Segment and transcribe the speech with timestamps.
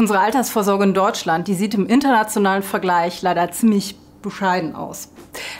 [0.00, 5.10] Unsere Altersvorsorge in Deutschland, die sieht im internationalen Vergleich leider ziemlich bescheiden aus.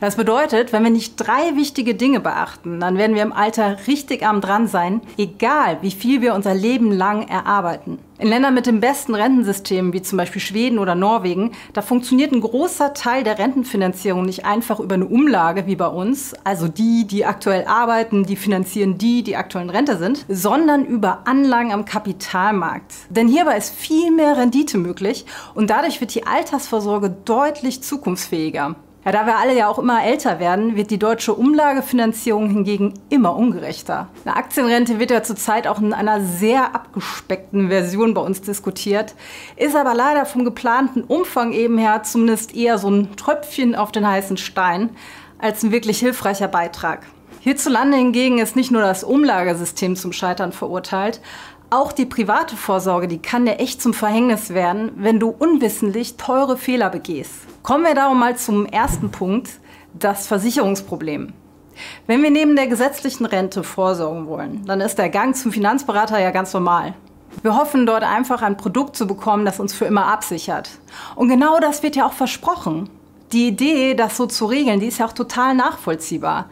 [0.00, 4.24] Das bedeutet, wenn wir nicht drei wichtige Dinge beachten, dann werden wir im Alter richtig
[4.26, 7.98] am dran sein, egal wie viel wir unser Leben lang erarbeiten.
[8.20, 12.40] In Ländern mit dem besten Rentensystem, wie zum Beispiel Schweden oder Norwegen, da funktioniert ein
[12.40, 17.24] großer Teil der Rentenfinanzierung nicht einfach über eine Umlage wie bei uns, also die, die
[17.24, 22.92] aktuell arbeiten, die finanzieren die, die aktuell in Rente sind, sondern über Anlagen am Kapitalmarkt.
[23.08, 25.24] Denn hierbei ist viel mehr Rendite möglich
[25.54, 28.74] und dadurch wird die Altersvorsorge deutlich zukunftsfähiger.
[29.08, 33.34] Ja, da wir alle ja auch immer älter werden, wird die deutsche Umlagefinanzierung hingegen immer
[33.36, 34.10] ungerechter.
[34.26, 39.14] Eine Aktienrente wird ja zurzeit auch in einer sehr abgespeckten Version bei uns diskutiert,
[39.56, 44.06] ist aber leider vom geplanten Umfang eben her zumindest eher so ein Tröpfchen auf den
[44.06, 44.90] heißen Stein
[45.38, 47.06] als ein wirklich hilfreicher Beitrag.
[47.40, 51.22] Hierzulande hingegen ist nicht nur das Umlagesystem zum Scheitern verurteilt,
[51.70, 56.56] auch die private Vorsorge, die kann dir echt zum Verhängnis werden, wenn du unwissentlich teure
[56.56, 57.32] Fehler begehst.
[57.62, 59.50] Kommen wir darum mal zum ersten Punkt,
[59.92, 61.32] das Versicherungsproblem.
[62.06, 66.30] Wenn wir neben der gesetzlichen Rente vorsorgen wollen, dann ist der Gang zum Finanzberater ja
[66.30, 66.94] ganz normal.
[67.42, 70.70] Wir hoffen dort einfach ein Produkt zu bekommen, das uns für immer absichert.
[71.14, 72.90] Und genau das wird ja auch versprochen.
[73.32, 76.46] Die Idee, das so zu regeln, die ist ja auch total nachvollziehbar.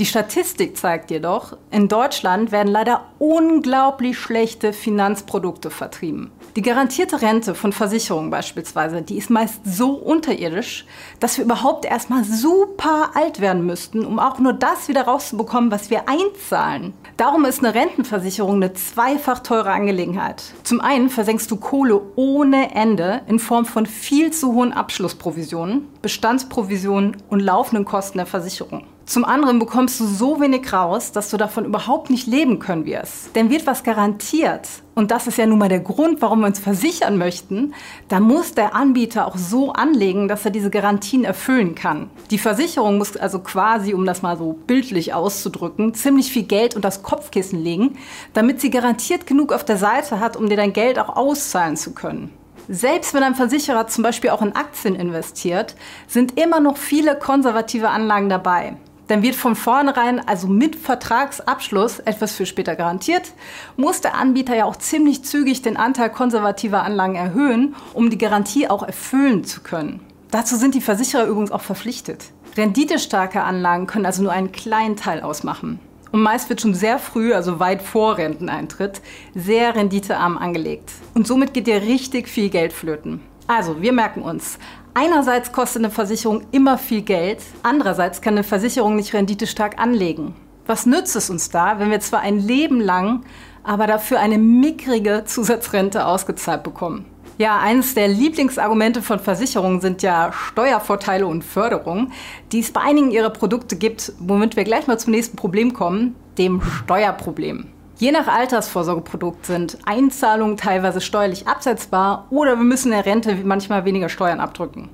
[0.00, 6.30] Die Statistik zeigt jedoch, in Deutschland werden leider unglaublich schlechte Finanzprodukte vertrieben.
[6.56, 10.86] Die garantierte Rente von Versicherungen beispielsweise, die ist meist so unterirdisch,
[11.20, 15.90] dass wir überhaupt erstmal super alt werden müssten, um auch nur das wieder rauszubekommen, was
[15.90, 16.94] wir einzahlen.
[17.18, 20.42] Darum ist eine Rentenversicherung eine zweifach teure Angelegenheit.
[20.62, 27.18] Zum einen versenkst du Kohle ohne Ende in Form von viel zu hohen Abschlussprovisionen, Bestandsprovisionen
[27.28, 28.84] und laufenden Kosten der Versicherung.
[29.10, 33.34] Zum anderen bekommst du so wenig raus, dass du davon überhaupt nicht leben können wirst.
[33.34, 36.60] Denn wird was garantiert, und das ist ja nun mal der Grund, warum wir uns
[36.60, 37.74] versichern möchten,
[38.06, 42.08] dann muss der Anbieter auch so anlegen, dass er diese Garantien erfüllen kann.
[42.30, 46.86] Die Versicherung muss also quasi, um das mal so bildlich auszudrücken, ziemlich viel Geld unter
[46.86, 47.98] das Kopfkissen legen,
[48.32, 51.94] damit sie garantiert genug auf der Seite hat, um dir dein Geld auch auszahlen zu
[51.94, 52.32] können.
[52.68, 55.74] Selbst wenn ein Versicherer zum Beispiel auch in Aktien investiert,
[56.06, 58.76] sind immer noch viele konservative Anlagen dabei
[59.10, 63.32] dann wird von vornherein, also mit Vertragsabschluss, etwas für später garantiert,
[63.76, 68.68] muss der Anbieter ja auch ziemlich zügig den Anteil konservativer Anlagen erhöhen, um die Garantie
[68.68, 69.98] auch erfüllen zu können.
[70.30, 72.26] Dazu sind die Versicherer übrigens auch verpflichtet.
[72.56, 75.80] Renditestarke Anlagen können also nur einen kleinen Teil ausmachen.
[76.12, 79.00] Und meist wird schon sehr früh, also weit vor Renteneintritt,
[79.34, 80.92] sehr renditearm angelegt.
[81.14, 83.20] Und somit geht dir richtig viel Geld flöten.
[83.48, 84.60] Also, wir merken uns,
[85.02, 90.34] Einerseits kostet eine Versicherung immer viel Geld, andererseits kann eine Versicherung nicht renditestark anlegen.
[90.66, 93.24] Was nützt es uns da, wenn wir zwar ein Leben lang,
[93.62, 97.06] aber dafür eine mickrige Zusatzrente ausgezahlt bekommen?
[97.38, 102.12] Ja, eines der Lieblingsargumente von Versicherungen sind ja Steuervorteile und Förderung,
[102.52, 106.14] die es bei einigen ihrer Produkte gibt, womit wir gleich mal zum nächsten Problem kommen,
[106.36, 107.68] dem Steuerproblem.
[108.00, 114.08] Je nach Altersvorsorgeprodukt sind Einzahlungen teilweise steuerlich absetzbar oder wir müssen der Rente manchmal weniger
[114.08, 114.88] Steuern abdrücken.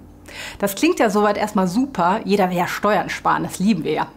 [0.59, 2.21] Das klingt ja soweit erstmal super.
[2.25, 4.09] Jeder will ja Steuern sparen, das lieben wir ja.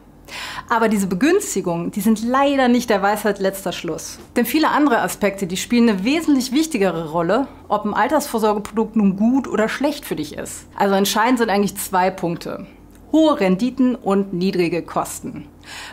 [0.69, 4.17] Aber diese Begünstigungen, die sind leider nicht der Weisheit letzter Schluss.
[4.35, 9.47] Denn viele andere Aspekte, die spielen eine wesentlich wichtigere Rolle, ob ein Altersvorsorgeprodukt nun gut
[9.47, 10.65] oder schlecht für dich ist.
[10.75, 12.65] Also entscheidend sind eigentlich zwei Punkte
[13.11, 15.47] hohe Renditen und niedrige Kosten.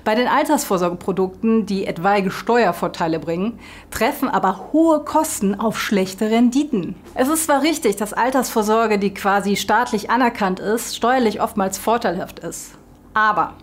[0.05, 3.59] Bei den Altersvorsorgeprodukten, die etwaige Steuervorteile bringen,
[3.91, 6.95] treffen aber hohe Kosten auf schlechte Renditen.
[7.15, 12.73] Es ist zwar richtig, dass Altersvorsorge, die quasi staatlich anerkannt ist, steuerlich oftmals vorteilhaft ist.
[13.15, 13.55] Aber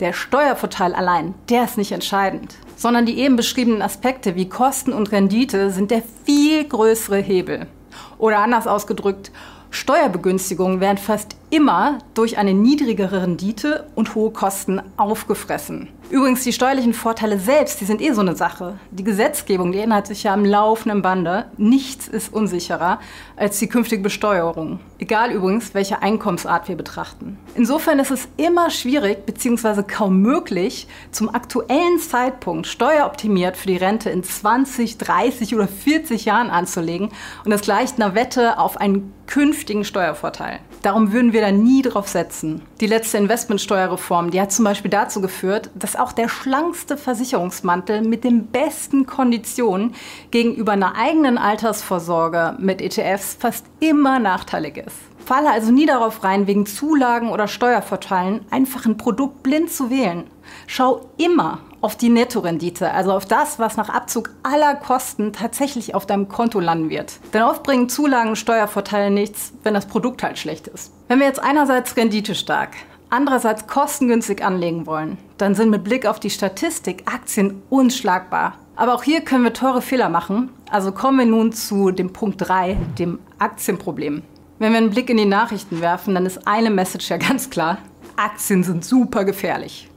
[0.00, 5.12] der Steuervorteil allein, der ist nicht entscheidend, sondern die eben beschriebenen Aspekte wie Kosten und
[5.12, 7.66] Rendite sind der viel größere Hebel.
[8.18, 9.30] Oder anders ausgedrückt,
[9.70, 15.88] Steuerbegünstigungen werden fast immer durch eine niedrigere Rendite und hohe Kosten aufgefressen.
[16.10, 18.78] Übrigens, die steuerlichen Vorteile selbst, die sind eh so eine Sache.
[18.90, 21.50] Die Gesetzgebung, die ändert sich ja am laufenden Bande.
[21.58, 22.98] Nichts ist unsicherer
[23.36, 24.80] als die künftige Besteuerung.
[24.98, 27.38] Egal übrigens, welche Einkommensart wir betrachten.
[27.54, 29.82] Insofern ist es immer schwierig bzw.
[29.82, 36.48] kaum möglich, zum aktuellen Zeitpunkt steueroptimiert für die Rente in 20, 30 oder 40 Jahren
[36.48, 37.10] anzulegen
[37.44, 40.60] und das gleicht einer Wette auf einen künftigen Steuervorteil.
[40.82, 42.62] Darum würden wir da nie drauf setzen.
[42.80, 48.24] Die letzte Investmentsteuerreform, die hat zum Beispiel dazu geführt, dass auch der schlankste Versicherungsmantel mit
[48.24, 49.94] den besten Konditionen
[50.30, 54.96] gegenüber einer eigenen Altersvorsorge mit ETFs fast immer nachteilig ist.
[55.24, 60.24] Falle also nie darauf rein, wegen Zulagen oder Steuervorteilen einfach ein Produkt blind zu wählen.
[60.66, 66.06] Schau immer, auf die Nettorendite, also auf das, was nach Abzug aller Kosten tatsächlich auf
[66.06, 67.20] deinem Konto landen wird.
[67.32, 70.92] Denn oft bringen Zulagen Steuervorteile nichts, wenn das Produkt halt schlecht ist.
[71.08, 72.70] Wenn wir jetzt einerseits Rendite stark,
[73.10, 78.54] andererseits kostengünstig anlegen wollen, dann sind mit Blick auf die Statistik Aktien unschlagbar.
[78.76, 80.50] Aber auch hier können wir teure Fehler machen.
[80.70, 84.22] Also kommen wir nun zu dem Punkt 3, dem Aktienproblem.
[84.58, 87.78] Wenn wir einen Blick in die Nachrichten werfen, dann ist eine Message ja ganz klar.
[88.16, 89.88] Aktien sind super gefährlich.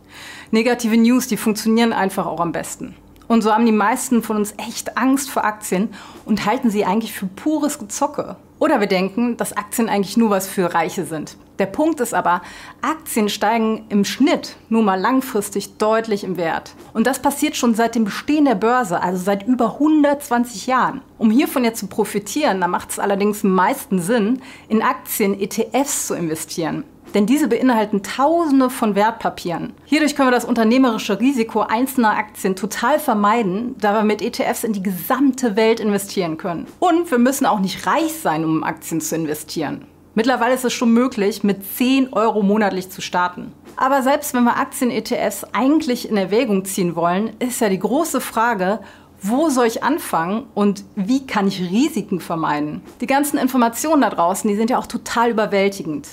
[0.53, 2.93] Negative News, die funktionieren einfach auch am besten.
[3.29, 5.87] Und so haben die meisten von uns echt Angst vor Aktien
[6.25, 8.35] und halten sie eigentlich für pures Gezocke.
[8.59, 11.37] Oder wir denken, dass Aktien eigentlich nur was für Reiche sind.
[11.57, 12.41] Der Punkt ist aber,
[12.81, 16.75] Aktien steigen im Schnitt nur mal langfristig deutlich im Wert.
[16.93, 20.99] Und das passiert schon seit dem Bestehen der Börse, also seit über 120 Jahren.
[21.17, 26.07] Um hiervon jetzt zu profitieren, da macht es allerdings am meisten Sinn, in Aktien ETFs
[26.07, 26.83] zu investieren
[27.13, 29.73] denn diese beinhalten Tausende von Wertpapieren.
[29.85, 34.73] Hierdurch können wir das unternehmerische Risiko einzelner Aktien total vermeiden, da wir mit ETFs in
[34.73, 36.67] die gesamte Welt investieren können.
[36.79, 39.85] Und wir müssen auch nicht reich sein, um in Aktien zu investieren.
[40.13, 43.53] Mittlerweile ist es schon möglich, mit 10 Euro monatlich zu starten.
[43.77, 48.79] Aber selbst wenn wir Aktien-ETFs eigentlich in Erwägung ziehen wollen, ist ja die große Frage,
[49.21, 52.81] wo soll ich anfangen und wie kann ich Risiken vermeiden?
[53.01, 56.07] Die ganzen Informationen da draußen, die sind ja auch total überwältigend.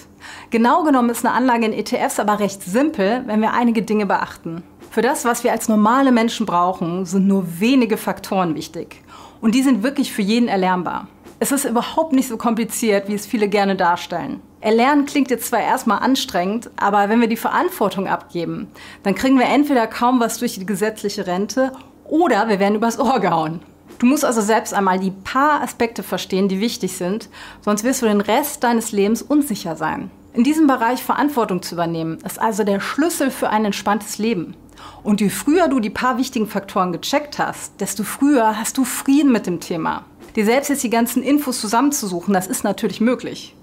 [0.50, 4.62] Genau genommen ist eine Anlage in ETFs aber recht simpel, wenn wir einige Dinge beachten.
[4.90, 9.02] Für das, was wir als normale Menschen brauchen, sind nur wenige Faktoren wichtig.
[9.40, 11.08] Und die sind wirklich für jeden erlernbar.
[11.40, 14.40] Es ist überhaupt nicht so kompliziert, wie es viele gerne darstellen.
[14.60, 18.66] Erlernen klingt jetzt zwar erstmal anstrengend, aber wenn wir die Verantwortung abgeben,
[19.04, 21.72] dann kriegen wir entweder kaum was durch die gesetzliche Rente
[22.04, 23.60] oder wir werden übers Ohr gehauen.
[23.98, 27.28] Du musst also selbst einmal die paar Aspekte verstehen, die wichtig sind,
[27.62, 30.10] sonst wirst du den Rest deines Lebens unsicher sein.
[30.34, 34.54] In diesem Bereich Verantwortung zu übernehmen, ist also der Schlüssel für ein entspanntes Leben.
[35.02, 39.32] Und je früher du die paar wichtigen Faktoren gecheckt hast, desto früher hast du Frieden
[39.32, 40.04] mit dem Thema.
[40.36, 43.56] Dir selbst jetzt die ganzen Infos zusammenzusuchen, das ist natürlich möglich.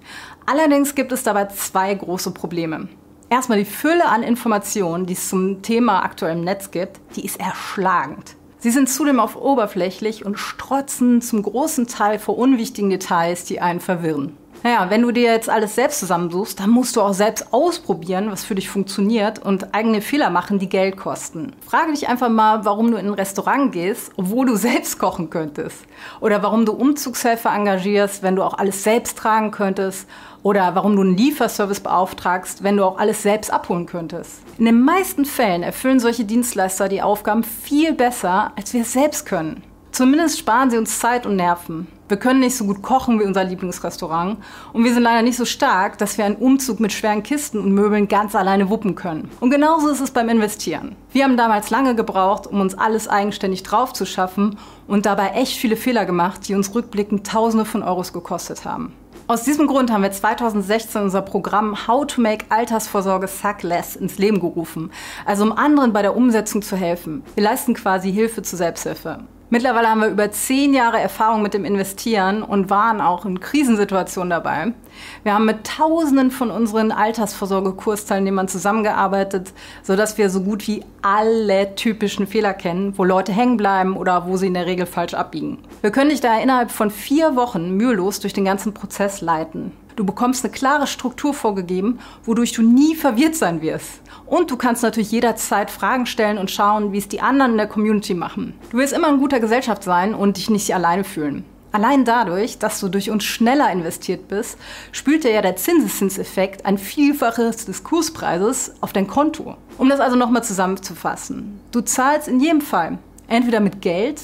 [0.45, 2.89] Allerdings gibt es dabei zwei große Probleme.
[3.29, 7.39] Erstmal die Fülle an Informationen, die es zum Thema aktuell im Netz gibt, die ist
[7.39, 8.35] erschlagend.
[8.65, 13.79] Sie sind zudem auf oberflächlich und strotzen zum großen Teil vor unwichtigen Details, die einen
[13.79, 14.35] verwirren.
[14.65, 18.43] Naja, wenn du dir jetzt alles selbst zusammensuchst, dann musst du auch selbst ausprobieren, was
[18.43, 21.53] für dich funktioniert und eigene Fehler machen, die Geld kosten.
[21.63, 25.85] Frage dich einfach mal, warum du in ein Restaurant gehst, obwohl du selbst kochen könntest.
[26.19, 30.07] Oder warum du Umzugshelfer engagierst, wenn du auch alles selbst tragen könntest.
[30.41, 34.41] Oder warum du einen Lieferservice beauftragst, wenn du auch alles selbst abholen könntest.
[34.57, 39.27] In den meisten Fällen erfüllen solche Dienstleister die Aufgaben viel besser, als wir es selbst
[39.27, 39.61] können.
[39.95, 41.87] Zumindest sparen sie uns Zeit und Nerven.
[42.09, 44.39] Wir können nicht so gut kochen wie unser Lieblingsrestaurant
[44.73, 47.71] und wir sind leider nicht so stark, dass wir einen Umzug mit schweren Kisten und
[47.71, 49.31] Möbeln ganz alleine wuppen können.
[49.39, 50.97] Und genauso ist es beim Investieren.
[51.13, 55.55] Wir haben damals lange gebraucht, um uns alles eigenständig drauf zu schaffen und dabei echt
[55.55, 58.91] viele Fehler gemacht, die uns rückblickend Tausende von Euros gekostet haben.
[59.27, 64.17] Aus diesem Grund haben wir 2016 unser Programm How to Make Altersvorsorge Suck Less ins
[64.17, 64.91] Leben gerufen,
[65.25, 67.23] also um anderen bei der Umsetzung zu helfen.
[67.35, 69.23] Wir leisten quasi Hilfe zur Selbsthilfe.
[69.51, 74.31] Mittlerweile haben wir über zehn Jahre Erfahrung mit dem Investieren und waren auch in Krisensituationen
[74.31, 74.73] dabei.
[75.21, 79.53] Wir haben mit Tausenden von unseren Altersvorsorgekursteilnehmern zusammengearbeitet,
[79.83, 84.35] sodass wir so gut wie alle typischen Fehler kennen, wo Leute hängen bleiben oder wo
[84.35, 85.59] sie in der Regel falsch abbiegen.
[85.81, 89.73] Wir können dich daher innerhalb von vier Wochen mühelos durch den ganzen Prozess leiten.
[89.95, 94.01] Du bekommst eine klare Struktur vorgegeben, wodurch du nie verwirrt sein wirst.
[94.27, 97.67] Und du kannst natürlich jederzeit Fragen stellen und schauen, wie es die anderen in der
[97.67, 98.53] Community machen.
[98.71, 101.45] Du wirst immer in guter Gesellschaft sein und dich nicht alleine fühlen.
[101.71, 104.57] Allein dadurch, dass du durch uns schneller investiert bist,
[104.93, 109.57] spült dir ja der Zinseszinseffekt ein Vielfaches des Kurspreises auf dein Konto.
[109.77, 111.59] Um das also nochmal zusammenzufassen.
[111.73, 114.21] Du zahlst in jedem Fall entweder mit Geld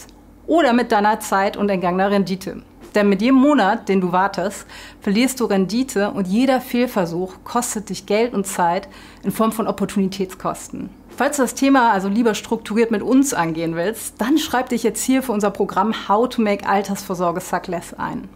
[0.48, 2.64] oder mit deiner Zeit und entgangener Rendite.
[2.96, 4.66] Denn mit jedem Monat, den du wartest,
[5.00, 8.90] verlierst du Rendite und jeder Fehlversuch kostet dich Geld und Zeit
[9.24, 10.90] in Form von Opportunitätskosten.
[11.16, 15.04] Falls du das Thema also lieber strukturiert mit uns angehen willst, dann schreib dich jetzt
[15.04, 18.28] hier für unser Programm How to Make Altersvorsorge Suckless ein.